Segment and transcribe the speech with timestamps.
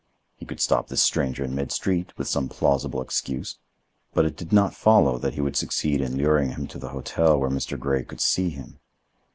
[0.35, 3.59] He could stop this stranger in mid street, with some plausible excuse,
[4.15, 7.37] but it did not follow that he would succeed in luring him to the hotel
[7.39, 7.77] where Mr.
[7.77, 8.79] Grey could see him.